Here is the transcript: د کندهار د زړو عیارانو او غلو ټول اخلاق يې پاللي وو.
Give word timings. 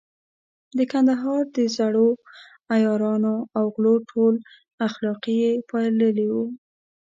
د 0.77 0.79
کندهار 0.91 1.43
د 1.55 1.57
زړو 1.77 2.09
عیارانو 2.73 3.35
او 3.57 3.65
غلو 3.75 3.95
ټول 4.11 4.33
اخلاق 4.87 5.21
يې 5.39 5.51
پاللي 5.69 6.27
وو. 6.33 6.45